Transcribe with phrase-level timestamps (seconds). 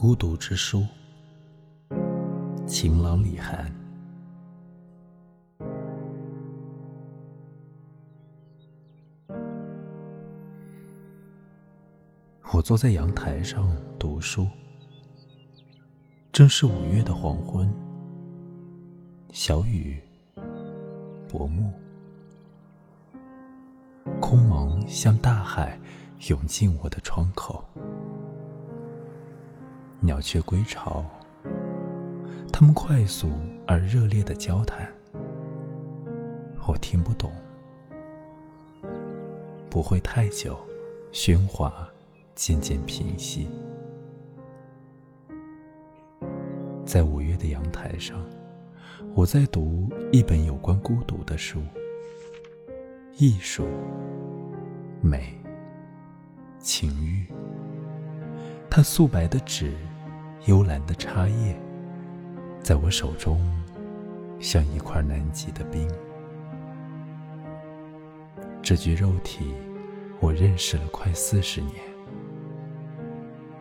[0.00, 0.86] 孤独之书，
[2.68, 3.68] 晴朗李涵。
[12.52, 14.46] 我坐在阳台上读书，
[16.30, 17.68] 正是五月的黄昏，
[19.32, 20.00] 小雨，
[21.28, 21.72] 薄暮，
[24.20, 25.76] 空蒙像大海
[26.28, 27.64] 涌进我的窗口。
[30.00, 31.04] 鸟雀归巢，
[32.52, 33.30] 它们快速
[33.66, 34.88] 而热烈的交谈，
[36.66, 37.32] 我听不懂，
[39.68, 40.56] 不会太久，
[41.12, 41.88] 喧哗
[42.36, 43.48] 渐渐平息。
[46.86, 48.24] 在五月的阳台上，
[49.14, 51.60] 我在读一本有关孤独的书，
[53.16, 53.66] 艺术、
[55.02, 55.36] 美、
[56.60, 57.26] 情欲。
[58.70, 59.74] 它素白的纸，
[60.46, 61.60] 幽蓝的插叶，
[62.62, 63.40] 在我手中，
[64.40, 65.88] 像一块南极的冰。
[68.62, 69.54] 这具肉体，
[70.20, 71.74] 我认识了快四十年。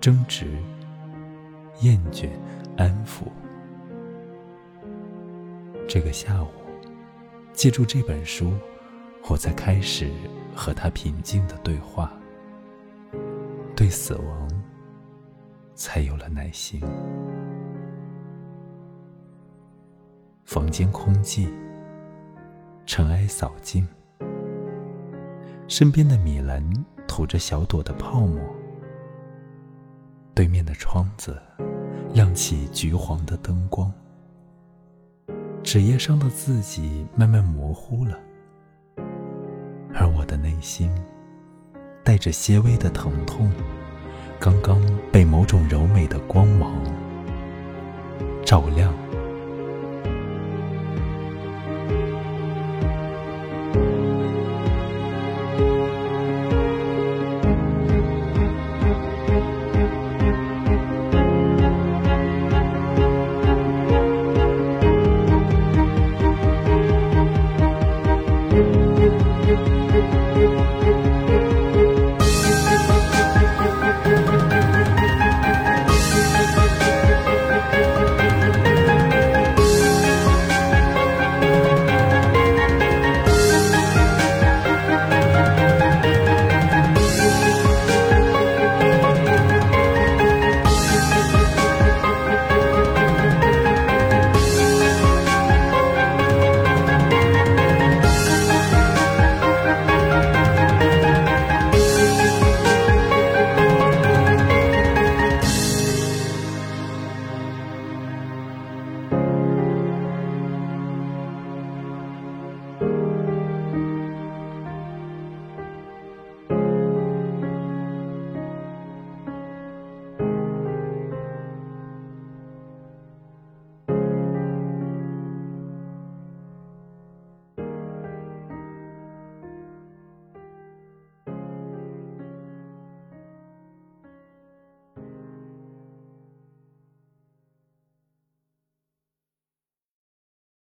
[0.00, 0.46] 争执、
[1.80, 2.28] 厌倦、
[2.76, 3.24] 安抚。
[5.88, 6.48] 这个下午，
[7.52, 8.52] 借助这本书，
[9.28, 10.10] 我才开始
[10.54, 12.12] 和他平静的对话。
[13.74, 14.57] 对死亡。
[15.78, 16.82] 才有了耐心。
[20.44, 21.48] 房间空寂，
[22.84, 23.86] 尘埃扫尽，
[25.68, 26.60] 身边的米兰
[27.06, 28.42] 吐着小朵的泡沫。
[30.34, 31.40] 对面的窗子
[32.12, 33.92] 亮起橘黄的灯光，
[35.62, 38.18] 纸页上的字迹慢慢模糊了，
[39.94, 40.92] 而我的内心
[42.02, 43.48] 带着些微的疼痛。
[44.40, 46.77] 刚刚被某种柔美的光芒。